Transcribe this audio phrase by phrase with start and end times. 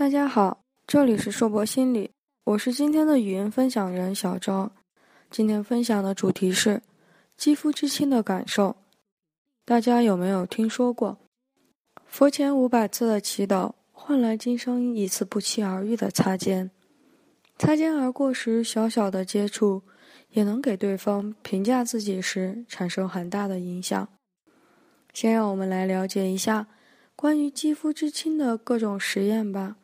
[0.00, 2.10] 大家好，这里是硕博心理，
[2.44, 4.70] 我是今天的语音分享人小周。
[5.30, 6.80] 今天分享的主题是
[7.36, 8.74] 肌肤之亲的感受。
[9.66, 11.18] 大家有没有听说过
[12.08, 16.70] “佛前五百次的祈祷，换来今生一次不期而遇的擦肩”？
[17.58, 19.82] 擦肩而过时，小小的接触，
[20.30, 24.08] 也能给对方评价自己时产生很大的影响。
[25.12, 26.68] 先让我们来了解一下
[27.14, 29.76] 关于肌肤之亲的各种实验吧。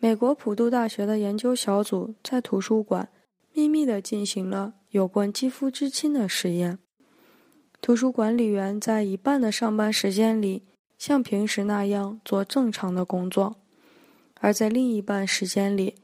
[0.00, 3.08] 美国普渡大学的研究小组在图书馆
[3.52, 6.78] 秘密地进行了有关肌肤之亲的实验。
[7.80, 10.62] 图书管理员在一半的上班时间里，
[10.96, 13.56] 像平时那样做正常的工作，
[14.40, 15.96] 而在另一半时间里，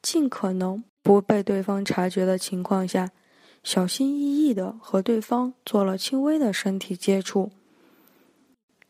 [0.00, 3.10] 尽可能不被对方察觉的情况下，
[3.62, 7.50] 小心翼翼地和对方做了轻微的身体接触。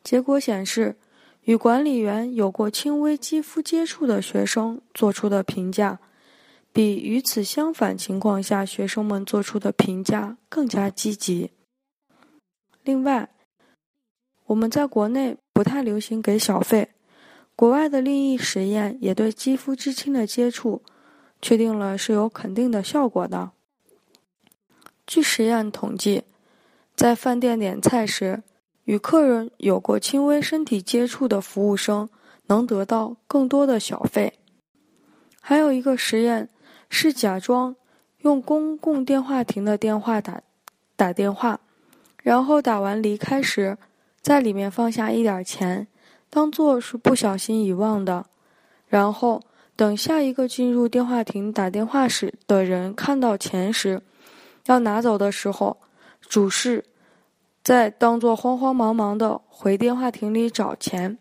[0.05, 0.95] 结果显示。
[1.45, 5.99] 与管理员有过轻微肌肤接触的学生做出的评价，
[6.73, 11.51] 比与此相反情况下学生们做出的评价更加积极。
[12.85, 13.29] 另外，
[14.47, 16.91] 我们在国内不太流行给小费，
[17.57, 20.83] 国外的另一实验也对肌肤之亲的接触
[21.41, 23.51] 确定了是有肯定的效果的。
[25.05, 26.23] 据实验统计，
[26.95, 28.45] 在饭店点菜时。
[28.85, 32.09] 与客人有过轻微身体接触的服务生
[32.47, 34.33] 能得到更多的小费。
[35.41, 36.49] 还有一个实验
[36.89, 37.75] 是假装
[38.19, 40.41] 用公共电话亭的电话打
[40.97, 41.61] 打电话，
[42.23, 43.77] 然后打完离开时，
[44.21, 45.87] 在里面放下一点钱，
[46.31, 48.27] 当做是不小心遗忘的，
[48.89, 49.43] 然后
[49.75, 54.03] 等下一个进入电话亭打电话时的人看到钱时，
[54.67, 55.79] 要拿走的时候，
[56.21, 56.85] 主事。
[57.63, 61.17] 再当做慌慌忙忙的回电话亭里找钱，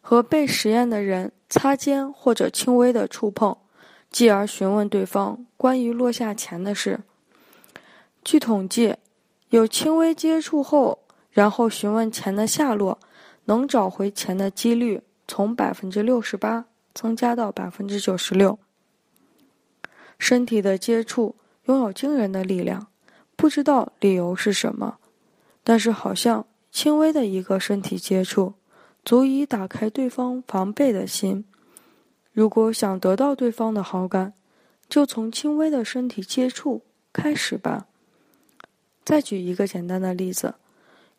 [0.00, 3.56] 和被实验的人擦肩或者轻微的触碰，
[4.10, 7.00] 继而询问对方关于落下钱的事。
[8.22, 8.94] 据统计，
[9.48, 12.98] 有轻微接触后，然后询问钱的下落，
[13.46, 18.58] 能找回钱的几率从百分之六十八增加到百分之九十六。
[20.18, 21.34] 身体的接触
[21.64, 22.86] 拥有惊人的力量，
[23.34, 24.98] 不知道理由是什么。
[25.64, 28.52] 但是，好像轻微的一个身体接触，
[29.02, 31.44] 足以打开对方防备的心。
[32.32, 34.34] 如果想得到对方的好感，
[34.88, 36.82] 就从轻微的身体接触
[37.12, 37.86] 开始吧。
[39.04, 40.54] 再举一个简单的例子：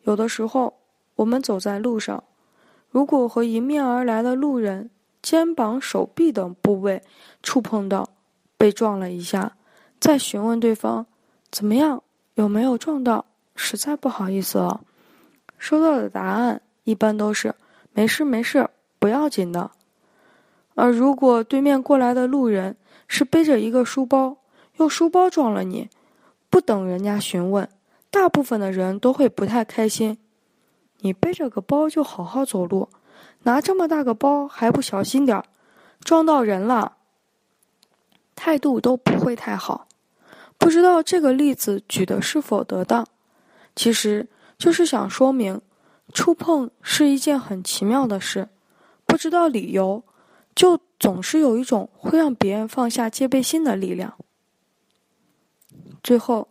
[0.02, 0.74] 有的时候，
[1.16, 2.22] 我们走在路上，
[2.90, 4.90] 如果和迎面而来的路人
[5.20, 7.02] 肩膀、手臂等部位
[7.42, 8.10] 触碰到，
[8.56, 9.56] 被撞了一下，
[9.98, 11.06] 再询问对方
[11.50, 12.02] 怎么样，
[12.34, 13.26] 有没有撞到？
[13.56, 14.82] 实在不好意思了，
[15.58, 17.54] 收到的答案一般都是
[17.92, 18.68] “没事没事，
[18.98, 19.70] 不要紧的”。
[20.76, 22.76] 而如果对面过来的路人
[23.08, 24.36] 是背着一个书包，
[24.76, 25.88] 用书包撞了你，
[26.50, 27.68] 不等人家询问，
[28.10, 30.18] 大部分的人都会不太开心。
[30.98, 32.90] 你背着个包就好好走路，
[33.44, 35.44] 拿这么大个包还不小心点儿，
[36.00, 36.96] 撞到人了，
[38.34, 39.88] 态度都不会太好。
[40.58, 43.06] 不知道这个例子举的是否得当？
[43.76, 44.26] 其实
[44.58, 45.60] 就是想说明，
[46.12, 48.48] 触碰是一件很奇妙的事，
[49.04, 50.02] 不知道理由，
[50.54, 54.16] 就总是有一种会让别人放下戒备心的力量。
[56.02, 56.48] 最后，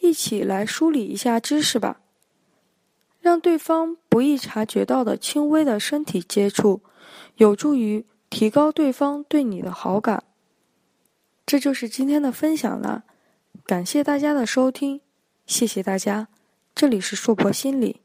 [0.00, 2.00] 一起来梳理一下知识吧。
[3.20, 6.82] 让对方不易察觉到的轻微的身体接触，
[7.36, 10.24] 有助于提高对方对你的好感。
[11.46, 13.04] 这就是今天的分享了，
[13.64, 15.00] 感谢大家的收听，
[15.46, 16.31] 谢谢大家。
[16.74, 18.00] 这里是硕博心理。